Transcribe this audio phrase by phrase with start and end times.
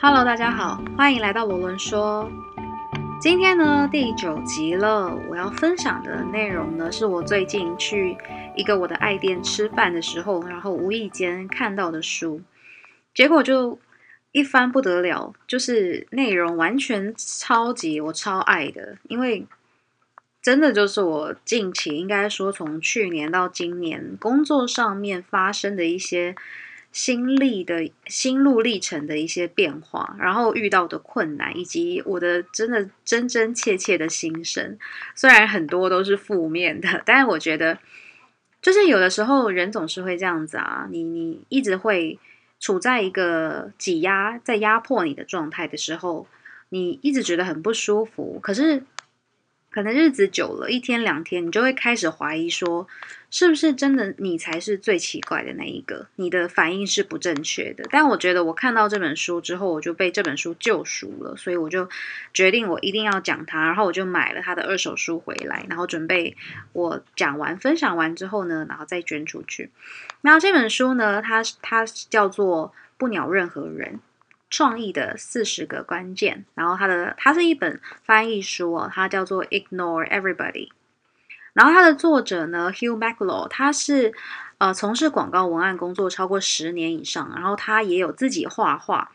[0.00, 2.30] Hello，大家好，欢迎来到罗伦说。
[3.20, 5.12] 今天呢，第九集了。
[5.28, 8.16] 我要分享的内容呢，是我最近去
[8.54, 12.40] 一个我的爱店吃饭的时候，然后无意间看到的书，
[13.12, 13.80] 结果就
[14.30, 19.48] 一翻不得了，就是内容完全超级我超爱的，因为
[20.40, 26.36] 真的就是我近期应该说从去年到今年工作上面发生的一些。
[26.90, 34.78] 心历的心路历程的一些变化，然后遇到的困难，以及我的真的真真切切的心声，
[35.14, 37.78] 虽然很多都是负面的， 但是我觉得，
[38.60, 42.18] 就是有的时候人总是会这样子啊，你你一直会
[42.58, 46.26] 处在一个挤压在压迫你的状态的时候，
[46.70, 48.82] 你一直觉得很不舒服，可是。
[49.78, 52.88] 可能日子久了，一天两天，你就会开始怀疑说，
[53.30, 56.08] 是不是真的你才是最奇怪的那一个？
[56.16, 57.84] 你的反应是不正确的。
[57.88, 61.88] 但我觉得我看到这本书之后，我就被这本书救赎了，所以我就
[62.34, 63.66] 决定我一定要讲它。
[63.66, 66.36] 然后我就买了他的二手书回来，然后准备
[66.72, 69.70] 我讲完分享完之后呢，然后再捐出去。
[70.22, 73.94] 然后这本书呢，它它叫做《不鸟任何人》。
[74.50, 80.68] 创意的四十个关键，然后它的它是一本翻译书哦，它叫做《Ignore Everybody》。
[81.52, 84.12] 然后它的作者呢，Hugh MacLaw，他是
[84.58, 89.10] 呃从事广告文案工作超过十年以上，然后他也有自己画画，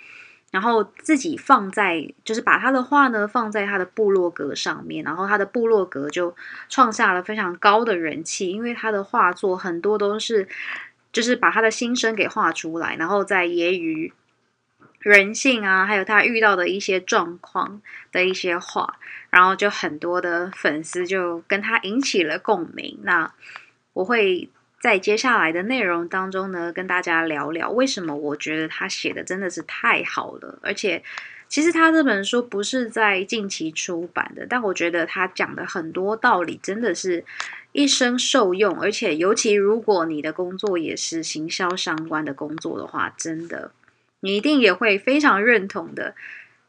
[0.51, 6.35] 然后自己放在就是把他的画呢放在他的部落格上面，然后他的部落格就
[6.67, 10.47] 创下了非常高的人气，因为他的画作很多都是
[11.13, 14.11] 就是把他的心声给画出来，然后在揶揄。
[15.03, 18.97] 人性啊，还有他遇到的一些状况的一些话，
[19.29, 22.97] 然后就很多的粉丝就跟他引起了共鸣。
[23.03, 23.31] 那
[23.91, 30.57] 我会在接下来的内容当中呢，跟大家聊聊为什么我觉得他写的真的是太好了。
[30.61, 31.03] 而且，
[31.49, 37.25] 其实他这本书不是在近期出版的，但我觉得他讲的很多道理真的是
[37.73, 38.79] 一生受用。
[38.79, 43.71] 而且，尤其如果你的工作也是行销相关的工作的话，真的。
[44.23, 46.15] 你一定也会非常认同的。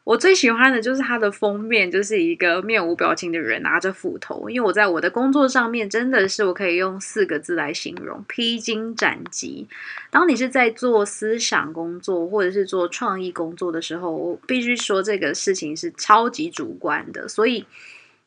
[0.03, 4.47] 我最喜欢的就是它的封面，就是一个面无表情的人拿着斧头。
[4.47, 9.67] 因为我在我的工作上面，真的是我可以用四个字来形容：披荆斩棘。
[10.11, 17.65] 当你是在做思想工作或者是做创意工作的时候，我必须说这个事情是超级主观的，所以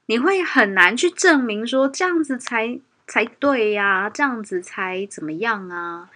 [0.07, 6.11] 你会很难去证明说这样子才才对呀，这样子才怎么样啊？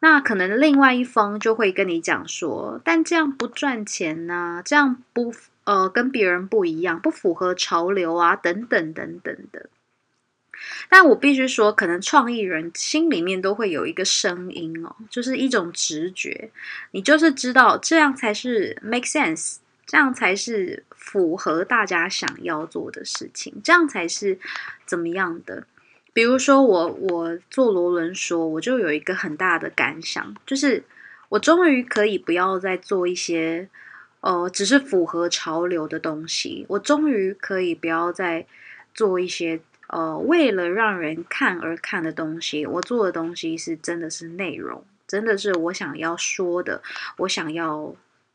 [0.00, 9.68] 那可能另外一方就会跟你讲说，但这样不赚钱呐，这样不呃跟别人不一样，不符合潮流啊，等等等等的。
[10.88, 16.50] 但我必须说，可能创意人心里面都会有一个声音哦，就是一种直觉，
[16.90, 24.38] 你就是知道这样才是 make sense，这样才是符合大家想要做的事情，这样才是
[24.84, 25.66] 怎么样的。
[26.18, 30.82] 比如说我我做罗伦说，我就有一个很大的感想，就是
[31.28, 33.68] 我终于可以不要再做一些
[34.20, 38.44] 呃只是符合潮流的东西，我终于可以不要再
[38.92, 42.66] 做一些呃为了让人看而看的东西。
[42.66, 46.82] 我做的东西是真的是内容，真的是我想要说的，
[47.18, 47.94] 我想要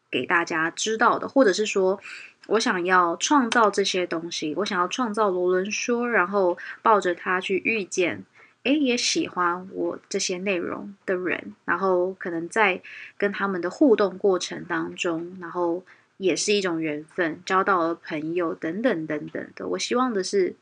[0.09, 1.99] 给大家知道的，或者是说。
[2.47, 8.25] 我想要创造这些东西，我想要创造罗伦说，然后抱着他去遇见，
[8.63, 12.81] 诶，也喜欢我这些内容的人，然后可能在
[13.17, 15.85] 跟他们的互动过程当中，然后
[16.17, 19.65] 也是一种缘分，交到了朋友等等等等的。
[19.69, 20.55] 我希望的是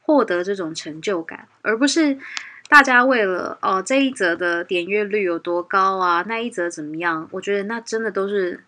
[0.00, 2.18] 获得这种成就感，而不是
[2.68, 7.28] 大家为了哦这一则的点阅率有多高啊，那一则怎么样？
[7.30, 8.64] 我觉得那真的都是。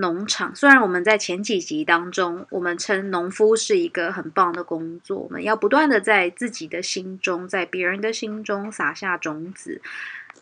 [0.00, 9.80] 农场虽然我们在前几集当中，我们称农夫是一个很棒的工作，我们要不断的在自己的心中，在别人的心中撒下种子，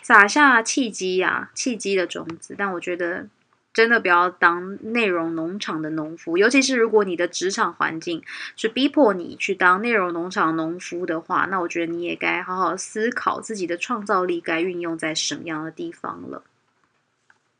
[0.03, 2.55] 撒下契机呀，契机的种子。
[2.59, 3.27] 但我觉得
[3.73, 8.23] 真的不要当内容农场的农夫，尤其是如果你的职场环境
[8.57, 16.43] 是逼迫你去当内容农场农夫的话，那我觉得你也该好好思考自己的创造力该运用在什么样的地方了。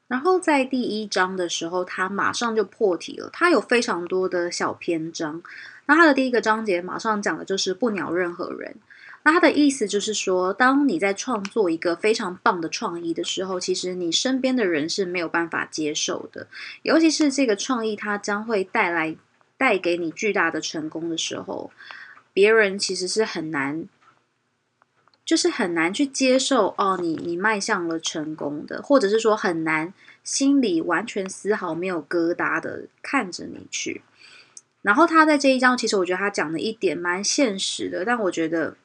[0.09, 3.29] 然后在第一章的时候，他马上就破题了。
[3.33, 5.43] 他有非常多的小篇章。
[5.87, 8.77] 那他的第一个章节马上讲的就是不鸟任何人。
[9.25, 16.47] 那他的意思就是说，当你在创作一个非常棒的创意的时候，其实你身边的人是没有办法接受的。
[16.83, 19.17] 尤其是这个创意它将会带来
[19.57, 21.73] 带给你巨大的成功的时候，
[22.33, 23.89] 别人其实是很难
[25.27, 29.93] 就是很难去接受哦，你你迈向了成功的，或者是说很难
[30.23, 34.03] 心里完全丝毫没有疙瘩的看着你去。
[34.83, 38.77] 然后他在这一章，其实我觉得他讲的一点蛮现实的，但我觉得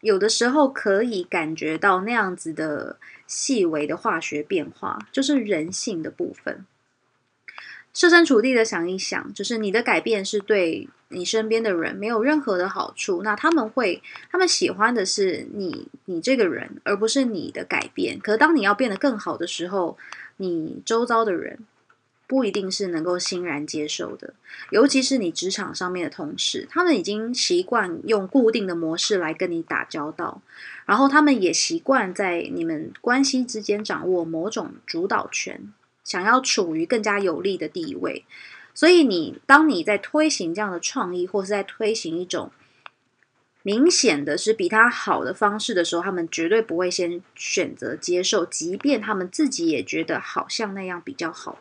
[0.00, 2.96] 有的时候可以感觉到那样子的
[3.26, 6.64] 细微的化学变化，就是人性的部分。
[7.92, 18.18] 设身处地的想一想，就是你的改变是对你身边的人没有任何的好处，那他们会，他们喜欢的是你，你这个人，而不是你的改变。
[18.18, 19.98] 可当你要变得更好的时候，
[20.38, 21.58] 你周遭的人
[22.26, 24.32] 不一定是能够欣然接受的，
[24.70, 30.40] 尤其是你职场上面的同事，他们已经习惯用固定的模式来跟你打交道，
[30.86, 35.70] 然后他们也习惯在你们关系之间掌握某种主导权。
[36.04, 38.24] 想要处于更加有利的地位，
[38.74, 42.50] 所以你当你在推行这样的创意，或是在推行一种
[43.62, 51.60] 明显的是比他好的方式的时候，他们绝对不会先选择接受，即便他们自己也觉得好像那样比较好，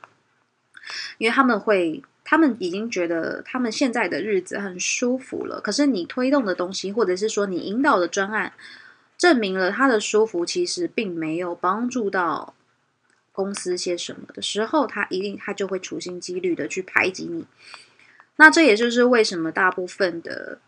[1.19, 5.61] 因为他们会，他们已经觉得他们现在的日子很舒服了。
[5.61, 8.53] 可是你推动的东西，或者是说你引导的专案，
[9.15, 12.55] 证明了他的舒服其实并没有帮助到。
[13.41, 17.47] 公司些什么的时候，他一定他就会处心积虑的去排挤你。
[18.35, 20.59] 那这也就是为什么大部分的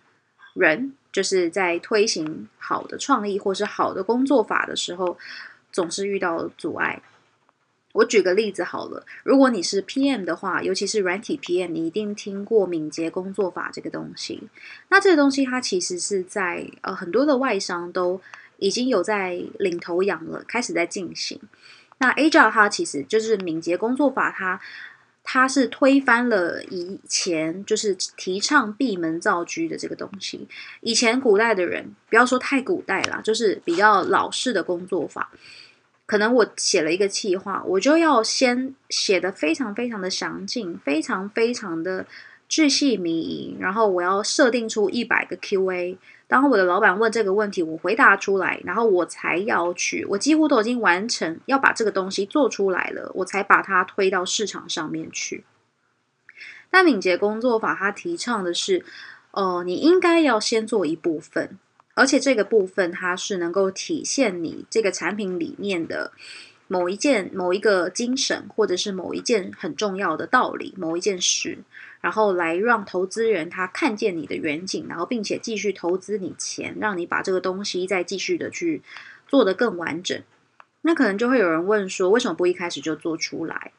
[0.56, 5.18] 人就是在推行好的创意或是好的工作法的时候，
[5.72, 7.04] 总是遇到阻碍。
[7.94, 14.50] 我举个例子好了，如果你是 PM 的话，尤其是软体 PM，你一定听过敏捷工作法这个东西。
[14.90, 18.20] 那这个东西它其实是在呃很多的外商都
[18.58, 21.40] 已经有在领头羊了，开始在进行。
[22.04, 24.60] 那 Agile 它其实就是敏捷工作法，它
[25.24, 30.46] 它是推翻了以前就是提倡闭门造车的这个东西。
[30.82, 35.32] 以前古代的人，不要说太古代啦，就是比较老式的工作法，
[36.06, 42.06] 可能我写了一个计划，我就要先写的非常非常的详尽，非常非常的
[42.50, 45.98] 巨细靡遗，然后我要设定出一百个 Q&A。
[46.34, 55.44] 当我的老板问这个问题，我回答出来，然后我才要去，我几乎都已经完成，要把这个东西做出来了，我才把它推到市场上面去。
[56.72, 58.84] 但敏捷工作法它提倡的是，
[59.30, 61.60] 呃，你应该要先做一部分，
[61.94, 66.14] 而且这个部分它是能够体现你这个产品里面的
[66.68, 71.60] 某一件、某一个精神，或者是某一件很重要的道理，某一件事。
[72.02, 78.82] 然后来让投资人他看见你的远景，然后并且继续投资你钱，让你把这个东西再继续的去
[79.26, 80.22] 做得更完整。
[80.82, 83.72] 那可能就会有人问说，为什么不一开始就做出来？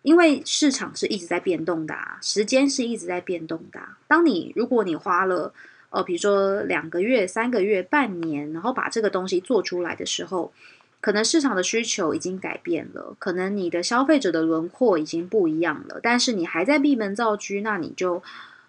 [0.00, 3.80] 因为市场是一直在变动的，时间是一直在变动的。
[4.06, 5.52] 当你如果你花了
[5.90, 10.52] 呃，比如说两个月、三个月、半年，然后把这个东西做出来的时候。
[11.00, 18.20] 可能市场的需求已经改变了，可能你的消费者的轮廓已经不一样了，但是你还在闭门造车，那你就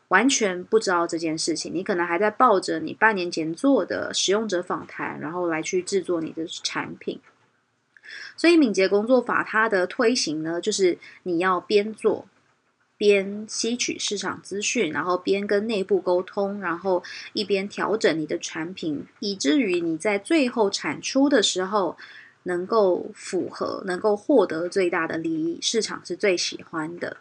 [0.10, 1.74] 完全不知道这件事情。
[1.74, 7.20] 你可能还在抱着你半年前做的使用者访谈，然后来去制作你的产品。
[8.38, 12.28] 所以敏捷工作法它的推行呢，就是你要边做
[12.96, 17.04] 边吸取市场资讯，然后边跟内部沟通，然后
[17.34, 21.98] 一边调整你的产品，以至于你在最后产出的时候。
[22.50, 27.16] 能够符合，能够获得最大的利益，市场是最喜欢的。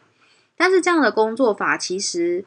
[0.57, 2.45] 但是这样的工作法，其实，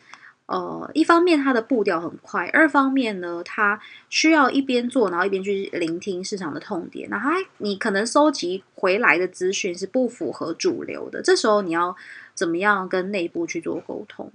[0.48, 3.80] 呃，一方面它的步调很快，二方面呢，它
[4.10, 7.10] 需要一边做，然后一边去聆听市场的痛点。
[7.10, 11.96] 那它，你可能收集回来的资讯是不符合主流的，这时候你要
[12.34, 14.34] 怎么样跟内部去做沟通？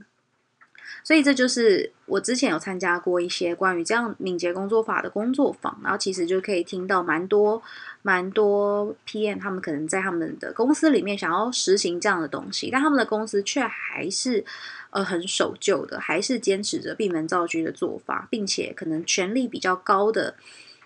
[1.05, 7.63] 所以这就是我之前有参加过一些关于这样敏捷工作法的工作坊，然后其实就可以听到蛮多
[8.07, 14.45] 蛮多 PM 他们可能在他们的公司里面想要实行这样的东西，但他们的公司却还是
[14.91, 20.37] 呃很守旧的，还是坚持着闭门造车的做法，并且可能权力比较高的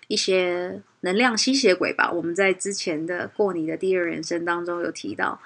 [0.08, 2.10] 一些能量吸血鬼吧。
[2.10, 5.38] 我们在之前的过你的第二人生当中有提到。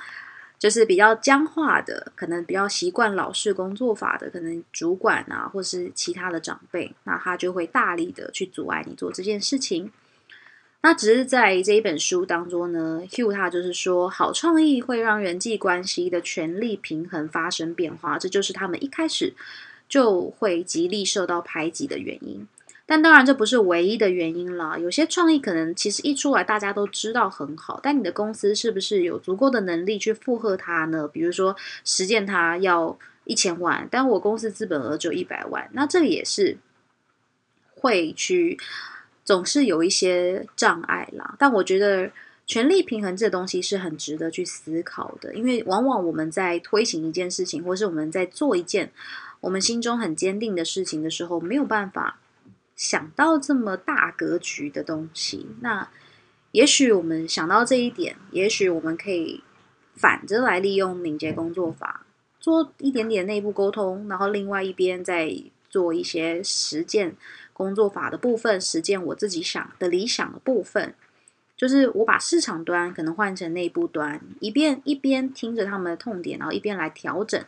[0.57, 9.93] 就是比较僵化的，可能比较习惯老式工作法的，可能主管啊，或是其他的长辈，那他就会大力的去阻碍你做这件事情。
[10.85, 19.33] 那只是在这一本书当中呢，Hugh 他就是说，好创意会让人际关系的权力平衡发生变化，这就是他们一开始
[19.89, 22.47] 就会极力受到排挤的原因。
[22.85, 24.77] 但当然，这不是唯一的原因啦。
[24.77, 31.09] 有些创意可能其实一出来，大家都知道很好，但你的公司是不是有足够的能力去负荷它呢？
[31.09, 36.59] 比如说，实践它要一千万，但我公司资本额就一百万，那这也是
[37.75, 38.59] 会去
[39.25, 41.35] 总是有一些障碍啦。
[41.39, 42.11] 但我觉得
[42.47, 48.93] 权力平衡这东西是很值得去思考的，因为往往我们在推行一件事情，或是我们在做一件
[49.41, 52.19] 我们心中很坚定的事情的时候，没有办法
[52.77, 55.47] 想到这么大格局的东西。
[55.61, 55.89] 那
[56.53, 59.43] 也许我们想到这一点，也许我们可以
[59.95, 62.05] 反着来利用敏捷工作法，
[62.39, 65.35] 做一点点内部沟通，然后另外一边再
[65.71, 67.17] 做一些实践
[67.55, 70.95] 工作法的部分，实践我自己想的理想的部分，
[71.57, 77.43] 就是我把市场端可能换成内部端，一边一边听着他们的痛点，然后一边来调整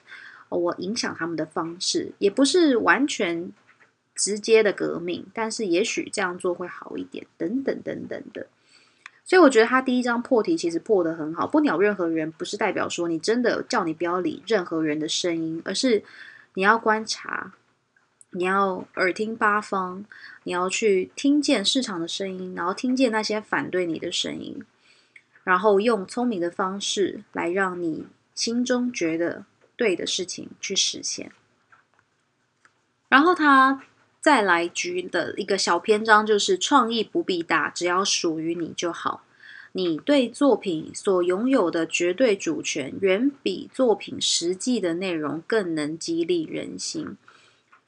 [0.49, 3.53] 我影响他们的方式，也不是完全
[4.15, 8.47] 直接的革命，但是也许这样做会好一点，等等等等的。
[9.25, 16.05] 所以我觉得他第一章破题其实破的很好，不鸟任何人不是代表说你真的叫你不要理任何人的声音，而是
[16.55, 17.53] 你要观察，
[18.37, 20.05] 你要耳听八方，
[20.45, 24.63] 你要去听见市场的声音，然后听见那些反对你的声音，
[25.45, 29.45] 然后用聪明的方式来让你心中觉得
[29.77, 31.33] 对的事情去实现。
[33.09, 33.83] 然后他。
[34.19, 39.23] 再来举的一个小篇章就是创意不必大，只要属于你就好。
[39.71, 47.17] 你对作品所拥有的绝对主权，远比作品实际的内容更能激励人心。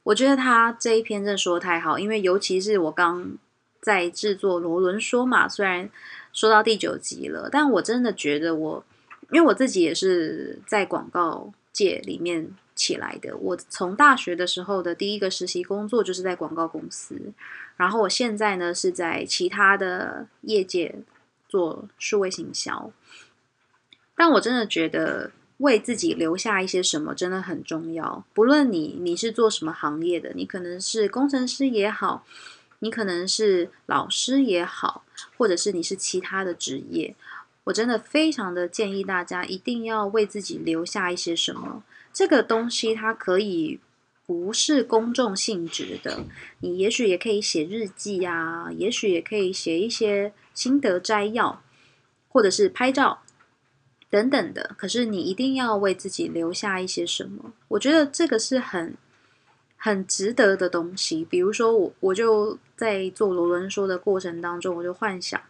[0.09, 3.37] 我觉得他这一篇真的说的太好，因为尤其是我刚
[3.81, 5.91] 在制作罗伦说嘛，虽然
[6.33, 8.85] 说到第九集了，但我真的觉得我，
[9.31, 12.55] 因为我自己也是在广告界里面。
[12.79, 13.37] 起来的。
[13.37, 17.21] 我从大学的时候的第一个实习工作就是在广告公司，
[17.77, 20.95] 然后我现在呢是在其他的业界
[21.49, 22.93] 做数位行销。
[24.15, 28.25] 但我真的觉得为自己留下一些什么真的很重要。
[28.33, 32.25] 不论你你是做什么行业的，你可能是工程师也好，
[32.79, 35.05] 你可能是老师也好，
[35.37, 37.15] 或者是你是其他的职业，
[37.65, 41.83] 我真的非常的建议大家一定要为自己留下一些什么。
[42.13, 43.81] 这个东西它可以
[44.27, 46.25] 不是公众性质的，
[46.61, 51.63] 你也许也可以写日记啊，也许也可以写一些心得摘要，
[52.29, 53.23] 或者是拍照
[54.11, 54.75] 等等的。
[54.77, 58.95] 可是你一定要为自己留下一些什么，我觉得这个是很
[59.77, 61.25] 很值得的东西。
[61.25, 65.41] 比如说，我我就在做罗伦说的过程当中，我就幻想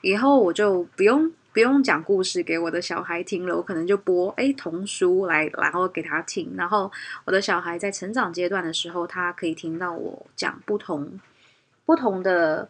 [0.00, 1.32] 以后我就不用。
[1.54, 6.50] 不用讲故事给我的小孩听了，我可能就播哎童书来，然后给他听。
[6.56, 6.90] 然后
[7.26, 11.20] 我的小孩在成长阶段的时候，他可以听到我讲不同
[11.84, 12.66] 不同的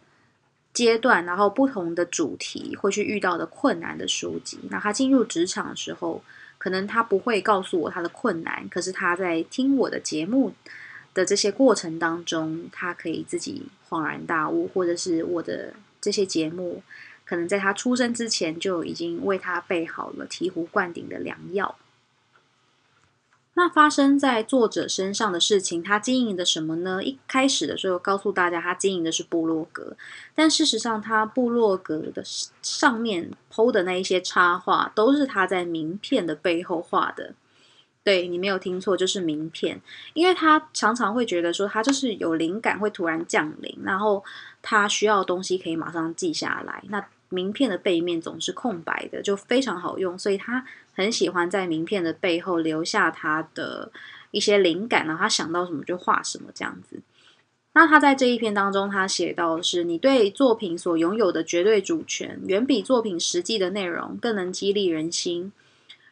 [0.73, 4.59] 阶段，然后不同的主题会去遇到的困难的书籍。
[4.69, 6.23] 那他进入职场的时候，
[6.57, 10.53] 可能他不会告诉我他的困难，可是他在听我的节目
[11.13, 16.81] 的这些过程当中，他可以自己恍然大悟，或者是我的这些节目。
[17.25, 21.73] 可能在他出生之前就已经为他备好了醍醐灌顶的良药。
[23.55, 27.03] 那发生在作者身上的事情，他经营的什么呢？
[27.03, 29.95] 一开始的时候告诉大家，他经营的是部落格，
[30.33, 32.23] 但事实上，他部落格的
[32.61, 37.35] 上面剖的那一些插画，都是他在名片的背后画的。
[38.03, 39.79] 对你没有听错，就是名片，
[40.13, 44.21] 因为他常常会觉得说，他就是有灵感会突然降临，然后
[44.61, 46.83] 他需要的东西可以马上记下来。
[46.89, 53.91] 那名片的背面总是空白的，就非常好用，所以他很喜欢在名片的背后留下他的
[54.31, 57.01] 一些灵感，然后他想到什么就画什么这样子。
[57.73, 65.51] 那他在这一篇当中，他写到的是：你对作品所拥有的绝对主权，远比作品实际的内容更能激励人心。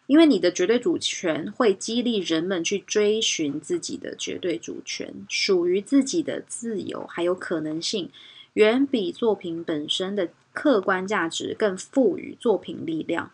[0.07, 8.09] 因为你的绝对主权会激励人们去追寻自己的绝对主权，属于自己的自由还有可能性，
[8.53, 13.31] 远比作品本身的客观价值更赋予作品力量。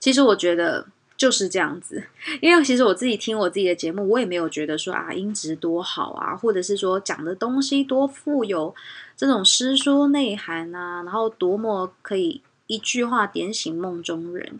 [0.00, 2.04] 其实我觉得就是这样子，
[2.40, 8.74] 因为其实我自己听我自己的节目，我也没有觉得说啊音质多好啊，或者是说讲的东西多富有
[9.16, 14.58] 这种诗书内涵啊，然后多么可以一句话点醒梦中人。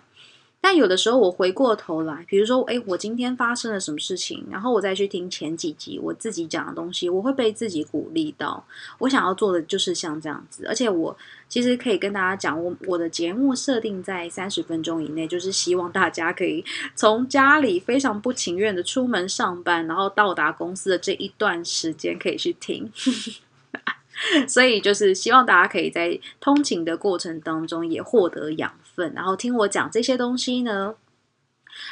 [0.65, 8.65] 但有的时候，我回过头来，比如说，哎，我今天发生了什么事情，然后我再去听前几集我自己讲的东西，我会被自己鼓励到。
[8.99, 11.15] 我想要做的就是像这样子，而且我
[11.49, 16.65] 其实可以跟大家讲，我我的节目设定在三十分钟以内，就是希望大家可以
[16.95, 22.89] 从家里非常不情愿的出门上班，然后到达公司的这一段时间可以去听。
[24.47, 28.73] 所以就是希望大家可以在通勤的过程当中也获得养
[29.11, 30.95] 然后听我讲这些东西呢，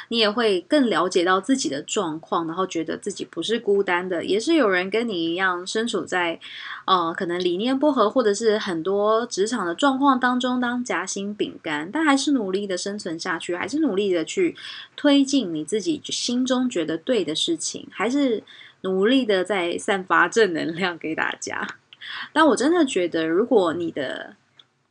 [0.09, 6.39] 你也会更了解到自己的状况，然后觉得自己不是孤单的，也是有人跟你一样身处在，
[6.85, 14.55] 呃，可能理念不合，或者是很多职场的状况当中当夹心饼干，但还是努力的生存下去，还是努力的去
[14.95, 18.43] 推进你自己心中觉得对的事情，还是
[18.81, 21.67] 努力的在散发正能量给大家。
[22.33, 24.35] 但我真的觉得，如果你的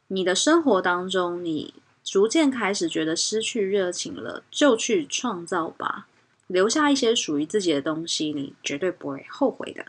[0.09, 6.09] 你的生活当中，你逐渐开始觉得失去热情了，就去创造吧，
[6.47, 9.87] 留下一些属于自己的东西，你绝对不会后悔的。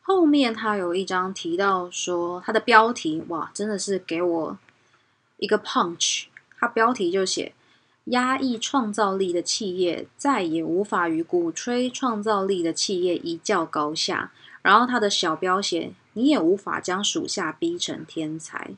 [0.00, 4.58] 后面他有一章提到说，他的标题哇，真的是给我
[5.38, 6.26] 一个 punch。
[6.58, 7.54] 他标题就写
[8.12, 14.30] “压抑创造力的企业再也无法与鼓吹创造力的企业一较高下”，
[14.62, 18.72] 然后他的小标写“你也无法将属下逼成天才”。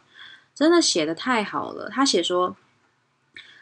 [0.56, 1.90] 真的写的太好了。
[1.90, 2.56] 他写说，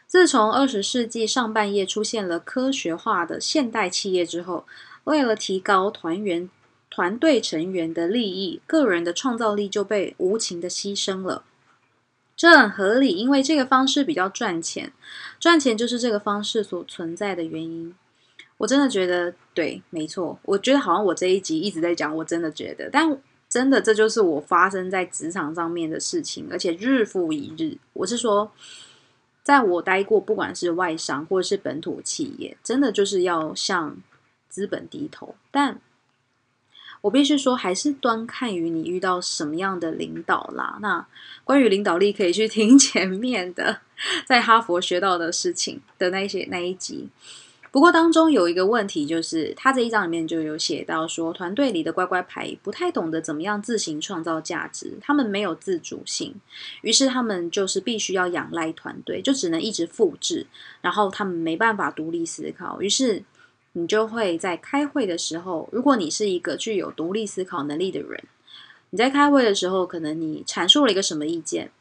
[0.07, 4.65] 自从二十世纪上半叶出现了科学化的现代企业之后，
[5.03, 6.49] 为了提高团员
[6.89, 11.43] 团队成员的利益，个人的创造力就被无情的牺牲了。
[12.37, 14.93] 这很合理，因为这个方式比较赚钱，
[15.41, 17.93] 赚钱就是这个方式所存在的原因。
[18.59, 20.39] 我真的觉得对，没错。
[20.45, 23.21] 我觉得好像我这一集一直在讲，我真的觉得，但。
[23.55, 27.79] 真的，这就是我发生在职场上面的事情，而且日复一日。
[27.93, 28.51] 我是说，
[29.45, 33.97] 在我待过，不管是外商或者是本土企业，真的就是要向
[34.49, 35.37] 资本低头。
[35.53, 35.81] 但
[37.03, 40.79] 我必须说，还是端看于你遇到什么样的领导啦。
[40.83, 41.07] 那
[41.45, 43.83] 关于领导力，可以去听 前面的
[44.27, 47.09] 在哈佛学到的事情的那些那一集。
[47.75, 56.37] 不过当中有一个问题，就是他这一章里面就有写到说，团队里的乖乖牌不太懂得怎么样自行创造价值，他们没有自主性，
[56.83, 60.47] 于是他们就是必须要仰赖团队，就只能一直复制，
[60.83, 62.81] 然后他们没办法独立思考。
[62.81, 63.25] 于是
[63.73, 68.23] 你就会在开会的时候，如果你是一个具有独立思考能力的人，
[68.91, 71.73] 你在开会的时候，可能你阐述了一个什么意见，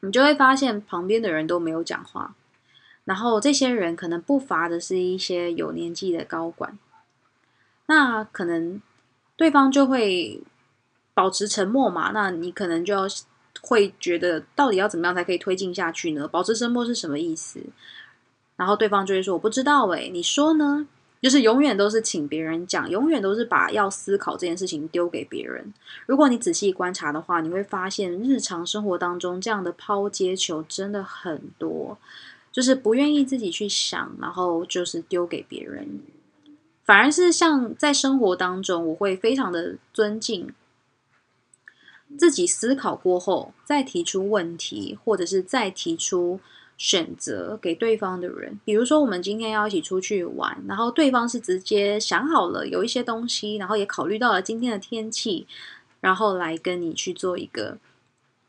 [0.00, 2.34] 你就会发现旁边的人都没有讲话。
[3.10, 6.78] 然后这些人可能不乏的是一些有年纪的高管，
[7.86, 8.80] 那可能
[9.34, 10.40] 对方就会
[11.12, 12.12] 保持沉默嘛？
[12.14, 13.08] 那你可能就要
[13.62, 16.28] 会觉得，到底要怎么样才可以推进下去呢？
[16.28, 17.58] 保持沉默是什么意思？
[18.54, 20.86] 然后对方就会说：“我不知道。”诶，你说呢？
[21.20, 25.74] 就是永远都是请别人讲，永远都是把要思考这件事情丢给别人。
[26.06, 31.98] 如果你仔细观察的话，你会发现日常生活当中这样的抛接球真的很多。
[32.52, 36.00] 就是不愿意自己去想，然后就是丢给别人，
[36.84, 40.52] 反而是像在生活当中，我会非常的尊敬
[42.18, 46.40] 自己思考过后再提出问题，或者是再提出
[46.76, 48.58] 选择给对方的人。
[48.64, 55.46] 比如说，我们今天要一起出去玩，然后对方是直接想好了有一些东西，然后也考虑到了今天的天气，
[56.00, 57.78] 然后来跟你去做一个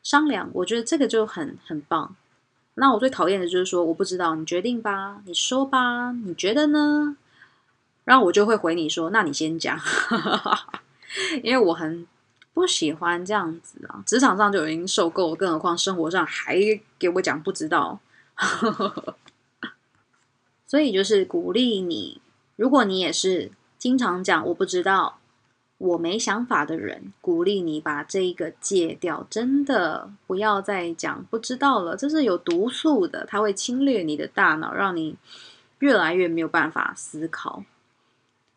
[0.01, 0.49] 商量。
[0.53, 2.15] 我觉得这个就很很棒。
[2.75, 7.17] 那我最讨厌的就是说我不知道，你决定吧，你说吧，你觉得呢？
[8.03, 9.79] 然后我就会回你说，那你先讲，
[11.43, 12.07] 因为我很
[12.53, 14.03] 不喜欢这样子啊。
[14.07, 16.57] 职场上就已经受够，更何况生活上还
[16.97, 17.99] 给我讲不知道。
[20.65, 22.21] 所以就是鼓励你，
[22.55, 25.19] 如果你也是经常讲我不知道。
[25.81, 35.15] 我没想法的人，鼓励你把这一个戒掉，真的不要再讲不知道了，这是有毒素的，它会侵略你的大脑，让你
[35.79, 37.63] 越来越没有办法思考。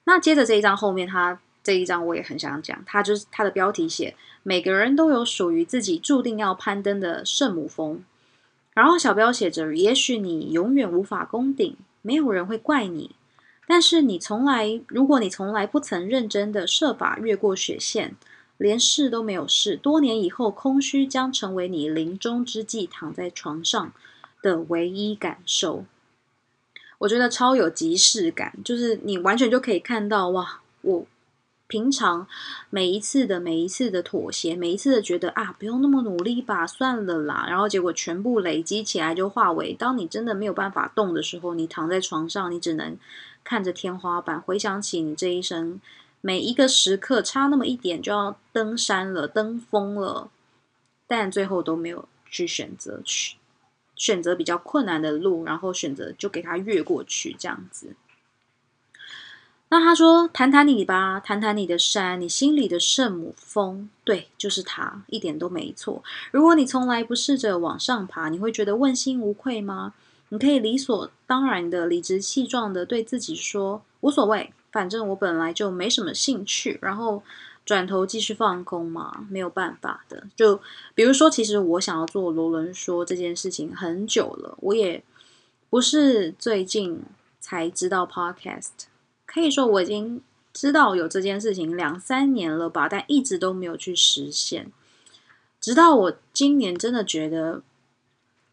[0.05, 8.05] 那接着这一章后面，他这一章我也很想讲，他就是他的标题写每个人都有属于自己注定要攀登的圣母峰，
[8.75, 13.13] 然后小标写着也许你永远无法攻顶，没有人会怪你。
[13.67, 18.15] 但是你从来，如果你从来不曾认真的设法越过雪线，
[18.59, 23.93] 连试都没有试，多年以后，空虚将成为你临终之际躺在床上
[24.43, 25.87] 的唯一感受。
[26.99, 31.07] 我觉得超有即视感，就是你完全就可以看到，哇，我
[31.67, 32.29] 平常
[32.69, 42.97] 每一次的每一次的妥协，每一次的觉得啊，不用那么努力吧，算了啦，然后结果全部累积起来，就化为当你真的没有办法动的时候，你躺在床上，你只能。
[43.45, 45.81] 看着天花板，回想起你这一生
[46.21, 50.31] 每一个时刻，差那么一点就要登山了、登峰了，
[51.07, 53.37] 但最后都没有去选择去
[53.95, 57.95] 选择比较困难的路，然后选择就给他越过去这样子。
[59.69, 66.05] 那他说：“谈谈你吧，谈谈你的山，你心里的圣母峰，对，就是他，一点都没错。
[66.31, 69.95] 如果你从来不试着往上爬，你会觉得问心无愧吗？”
[70.35, 77.23] 你可以理所当然的、理直气壮的对自己说无所谓，反正我本来就没什么兴趣，然后
[77.65, 80.25] 转头继续放空嘛，没有办法的。
[80.35, 80.61] 就
[80.93, 85.05] 比如说，其实我想要做罗伦说这件事情很久了，我也
[85.71, 87.01] 不是最近
[87.39, 88.71] 才知道 podcast，
[89.25, 90.21] 可以说我已经
[90.53, 94.73] 知道有这件事情两三年了吧，但一直都没有去实现。
[95.61, 97.63] 直到我今年真的觉得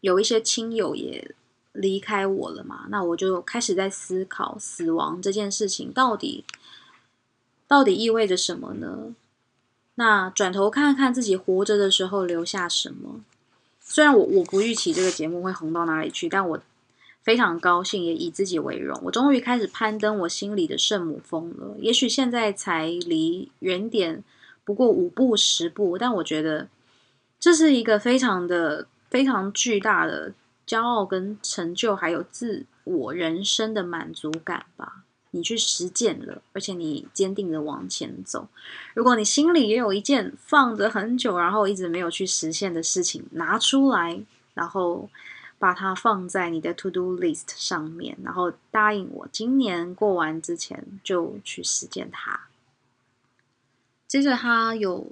[0.00, 1.34] 有一些亲友也
[1.72, 6.44] 离开我了嘛，那我就开始在思考死亡这件事情到底
[7.66, 9.14] 到底意味着什么呢？
[9.94, 13.20] 那转头看看自己活着的时候留下什么。
[13.80, 16.60] 虽然我我不预期这个节目会红到哪里去，但我
[17.22, 18.98] 非常高兴，也以自己为荣。
[19.04, 21.76] 我终于开始攀登我心里的圣母峰了。
[21.78, 24.22] 也许现在才离原点
[24.64, 26.68] 不过五步十步，但我觉得。
[27.44, 30.32] 这是一个非常的、非常巨大的
[30.72, 35.04] 骄傲跟成就，还有自我人生的满足感吧。
[35.32, 38.48] 你去实践了，而且你坚定的往前走。
[38.94, 44.22] 如果你心里也有一件放着很久，然后一直没有去实现的事情，拿出来，
[44.54, 45.10] 然后
[45.58, 52.48] 把它放在你的 to do list 上面，然后答应我，今年过完之前就去实践它。
[54.08, 55.06] 接着，他有。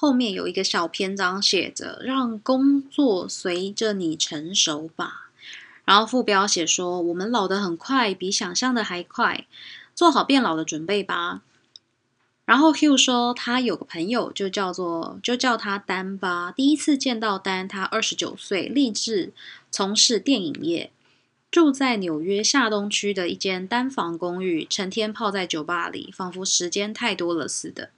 [0.00, 5.28] 后面有一个小篇章写着“让工作随着你成熟吧”，
[5.84, 9.46] 然后副标写说：“我们老得很快，比想象的还快，
[9.94, 11.42] 做好变老的准备吧。”
[12.46, 16.50] 然后 Hugh 说他有个朋友就叫做就叫他丹吧。
[16.50, 19.34] 第一次见到丹，他二十九岁，立志
[19.70, 20.90] 从事电影业，
[21.50, 27.90] 住在纽约下东区的一间单房公寓，成天泡在酒吧里，仿佛时间太多了似的。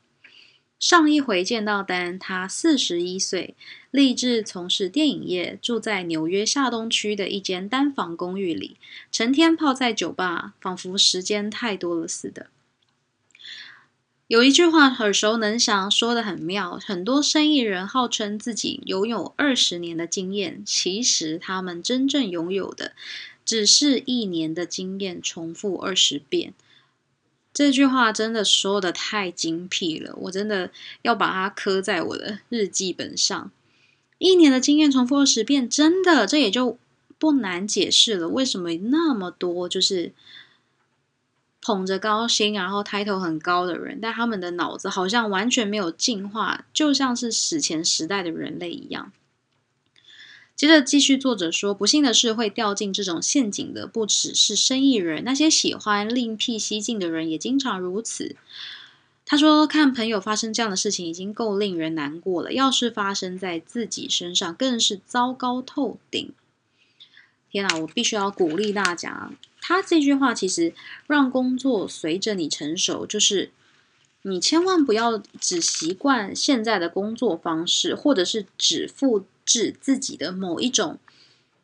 [0.83, 3.55] 上一回见到丹，他四十一岁，
[3.93, 8.77] 立志从事电影业，住在纽约下东区的一间单房公寓里，
[9.13, 12.49] 成天泡在酒吧，仿佛时间太多了似的。
[14.27, 16.77] 有一句话耳熟能详，说的很妙。
[16.85, 22.91] 很多生意人号称自己拥有二十年的经验，其实他们真正拥有的
[23.45, 26.55] 只是一年的经验，重复二十遍。
[27.55, 30.71] 这句话真的说的太精辟了，我真的
[31.03, 33.51] 要把它刻在我的日记本上。
[34.19, 36.79] 一年的经验重复二十遍，真的，这也就
[37.19, 40.13] 不难解释了，为什么那么多就是
[41.61, 49.13] 捧着高薪，然后抬头很高的人，但他们的脑子好像完全没有进化，就像是史前时代的人类一样。
[50.63, 58.37] 接着继续，作者说，不幸的是，会掉进这种陷阱的不只是生意人，那些喜欢另辟蹊径的人也经常如此。
[59.27, 66.33] 他说，看朋友发生这样的事情已经够令人难过了，要是发生在自己身上，更是糟糕透顶。
[67.51, 70.73] 天哪，我必须要鼓励大家，他这句话其实
[71.09, 73.51] 让工作随着你成熟，就是
[74.23, 79.25] 你千万不要只习惯现在的工作方式，或者是只负。
[79.45, 80.99] 指自己的某一种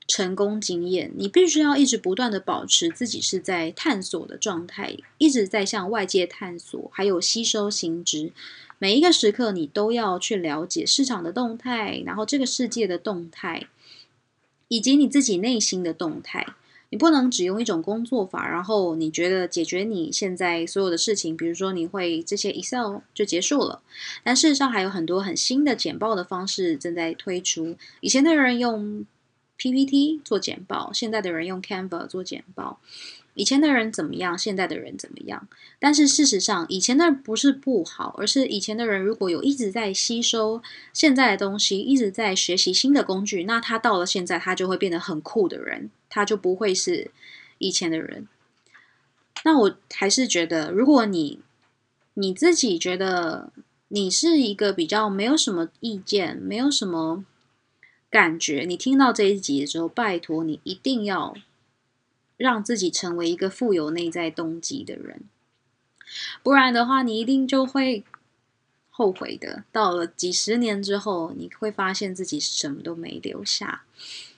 [0.07, 8.33] 成功经验，你必须要一直不断的保持自己是在探索的状态，一直在向外界探索，还有吸收新知。
[8.79, 13.67] 每一个时刻，你都要去了解市场的动态，然后这个世界的动态，
[14.69, 16.47] 以及你自己内心的动态。
[16.91, 23.83] 你不能只用一种工作法，然后你觉得解决你现在所有的事情，比如说你会这些 Excel 就结束了。
[24.25, 27.77] 但事实上还有很多很新的简报的方式正在推出。
[28.01, 29.05] 以前的人用
[29.57, 32.81] PPT 做简报，现在的人用 Canva 做简报。
[33.35, 34.37] 以前的人怎么样？
[34.37, 35.47] 现在的人怎么样？
[35.79, 40.61] 但是事实上，以前的不是不好，而是以前的人如果有一直在吸收
[40.93, 47.11] 现在的东西，一直在学习新的工具，那他到了现在，他就会变得很酷的人，他就不会是
[47.59, 48.29] 以前的人。
[49.45, 51.41] 那我还是觉得，如果你
[52.15, 53.53] 你自己觉得
[53.89, 57.25] 你是一个比较没有什么意见，没有什么
[58.11, 61.35] 感觉，你听到这一集的时候，拜托你一定要。
[62.39, 65.23] 让自己成为一个富有内在动机的人，
[66.41, 68.05] 不然的话，你一定就会
[68.91, 69.65] 后悔的。
[69.73, 73.83] 到了几十年之后，你会发现自己什么都没留下。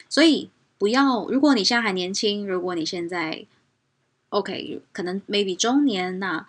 [0.09, 0.49] 所以，
[0.81, 1.29] 不要。
[1.29, 3.45] 如果你现在还年轻，如果你现在
[4.31, 6.47] OK，可能 maybe 中年，那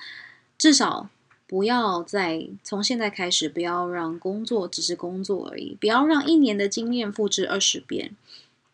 [0.57, 1.09] 至少
[1.45, 8.15] 不要再从现在开始，不要让工作只是工作而已，不要让一年的经验复制二十遍。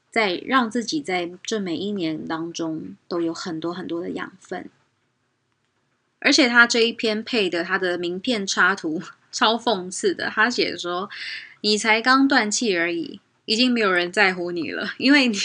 [0.09, 4.67] 再让自己在这每一年当中都有很多很多的养分，
[6.19, 11.07] 而且他这一篇配的他的名片插图 超讽刺的，他写说
[11.61, 15.37] ：“你才刚断气而已，已经没有人在乎你了，因为你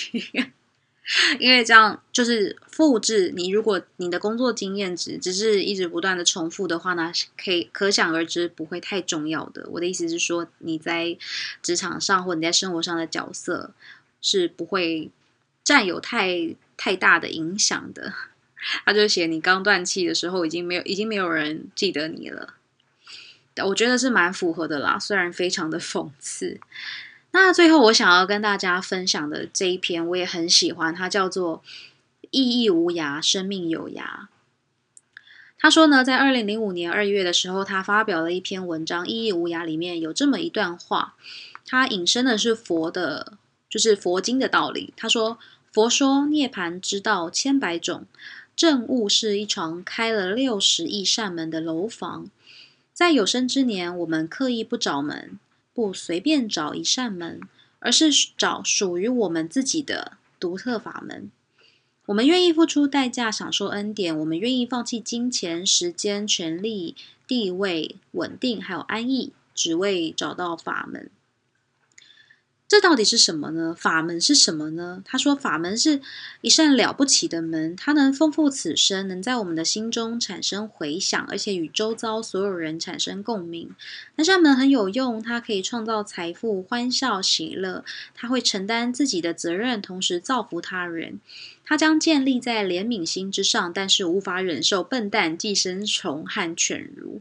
[1.38, 3.51] 因为这样就是复制你。
[3.51, 9.69] 如果你的工作经验值只是一直不断的重复的话，那可以可想而知不会太重要的。
[9.71, 11.17] 我的意思是说，你在
[11.62, 13.73] 职场上或你在生活上的角色
[14.21, 15.11] 是不会
[15.62, 18.12] 占有太太大的影响的。
[18.85, 22.55] 他就写你刚断气的时候，已经没有已经没有人记得你了。
[23.67, 26.59] 我觉得是蛮符合的啦，虽然非常的讽刺。
[27.33, 31.62] 那最后我想要跟大家分享的这一篇，我也很喜欢，它叫做
[32.31, 34.29] “意义无涯，生命有涯”。
[35.59, 41.14] 他说呢，在二零零五年二月的时候，他发表了一篇文章，《意义无涯》里面有这么一段话，
[41.64, 43.35] 他引申的是佛的，
[43.71, 44.92] 就是佛经的道理。
[44.97, 45.38] 他说
[45.73, 48.07] ：“佛说涅盘之道千百种，
[48.55, 52.29] 正悟是一床开了六十亿扇门的楼房。”
[52.92, 55.38] 在有生之年，我们刻意不找门，
[55.74, 57.40] 不随便找一扇门，
[57.78, 61.30] 而是找属于我们自己的独特法门。
[62.06, 71.08] 我们愿意付出代价享受恩典，我们愿意放弃金钱、时间、权力、地位、稳定，还有安逸，只为找到法门。
[72.72, 73.76] 这到底是什么呢？
[73.78, 75.02] 法门是什么呢？
[75.04, 76.00] 他说，法门是
[76.40, 83.74] 一扇了不起的门，它能丰富此生，能在我们的心中产生回响，而且与周遭所有人产生共鸣。
[84.16, 87.85] 那扇门很有用，它可以创造财富、欢笑、喜乐。
[88.14, 91.20] 它会承担自己的责任，同时造福他人。
[91.66, 97.20] 它将建立在怜悯心之上，但是无法忍受笨蛋、寄生虫和犬儒。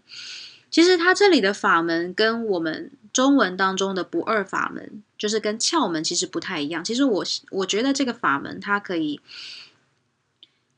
[0.69, 5.03] 其实，他这里的法门跟我们中文当中的不二法门。
[5.21, 6.83] 就是跟窍门其实不太一样。
[6.83, 9.19] 其实我我觉得这个法门它可以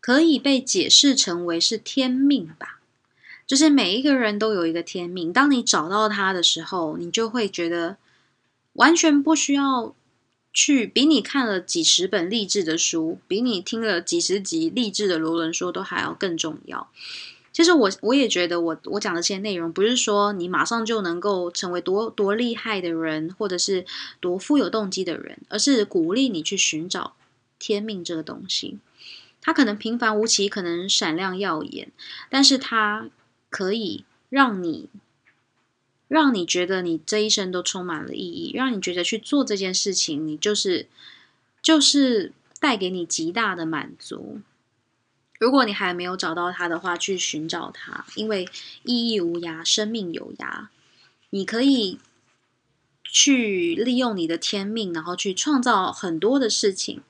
[0.02, 2.82] 可以被解释成为是天命吧。
[3.48, 7.96] 就是每一个人都有一个天命，当你找到它的时候，你就会觉得
[8.74, 9.96] 完全不需要
[10.52, 16.90] 去比你看了几十本励志的书，比你听了几十集励志的罗伦说都还要更重要。
[17.54, 23.86] 其实我我也觉得，我我讲的这些内容，不是说你马上就能够成为多多厉害的人，或者是
[24.20, 27.14] 多富有动机的人，而是鼓励你去寻找
[27.60, 28.80] 天命这个东西。
[29.40, 31.92] 它可能平凡无奇，可能闪亮耀眼，
[32.30, 33.10] 但是它
[33.50, 34.90] 可以让你
[36.08, 40.88] 让你觉得你这一生都充满了意义，让你觉得去做这件事情，你就是
[41.62, 44.40] 就是带给你极大的满足。
[45.44, 48.48] 如果你还没有找到它的话，去寻找它，因为
[48.84, 50.68] 意义无涯，生命有涯。
[51.32, 52.00] 你可以
[53.04, 57.02] 去利用你的天命，然后去创造很多的事情，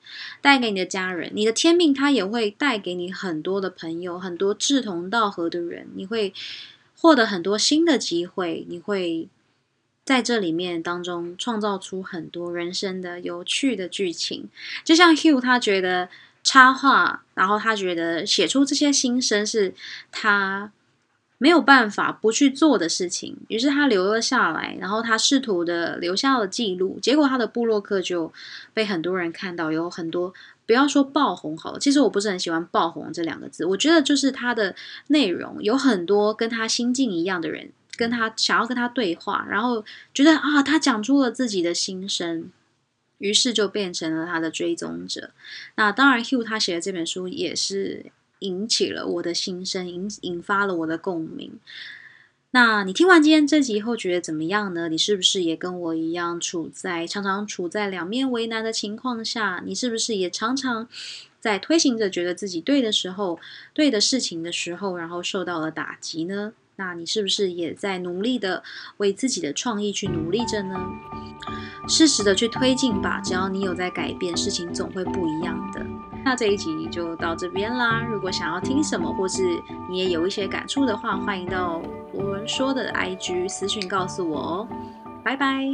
[0.42, 1.30] 带给你的家人。
[1.32, 5.86] 你的天命，它也会带给你很多的朋友，很多志同道合的人。
[5.94, 6.34] 你会
[6.98, 9.28] 获得很多新的机会，你会
[10.04, 14.48] 在这里面当中创造出很多人生的有趣的剧情。
[14.82, 16.08] 就像 Hugh，他觉得。
[16.44, 19.74] 插画，然后他觉得写出这些心声是
[20.12, 20.70] 他
[21.38, 28.32] 没有办法不去做的事情，于是他留了下来，然后他试图的留下了记录，结果他的部落客就
[28.72, 30.32] 被很多人看到，有很多
[30.66, 34.76] 不要说爆红好了，其实我不是很喜欢爆红这两个字，我觉得就是他的
[35.08, 42.50] 内容有很多跟他心境一样的人跟他想要跟他对话，然后觉得啊，他讲出了自己的心声。
[43.24, 45.30] 于是就变成了他的追踪者。
[45.76, 51.58] 那当然，Hugh 他写的这本书也是引起了我的心声，引引发了我的共鸣。
[52.50, 54.90] 那你听完今天这集以后，觉得怎么样呢？
[54.90, 59.62] 你是不是也跟我一样，处在常常处在两面为难的情况下？
[59.64, 60.86] 你是不是也常常
[61.40, 63.40] 在推行着觉得自己对的时候，
[63.72, 66.52] 对的事情的时候，然后受到了打击呢？
[66.76, 68.62] 那你是不是也在努力的
[68.96, 70.76] 为自己的创意去努力着呢？
[71.88, 75.84] 适时的去推进吧，只要你有在改变，事情总会不一样的。
[76.24, 78.00] 那这一集就到这边啦。
[78.10, 79.42] 如果想要听什么，或是
[79.90, 81.82] 你也有一些感触的话，欢迎到
[82.12, 84.68] 我说的 IG 私讯告诉我哦。
[85.22, 85.64] 拜拜。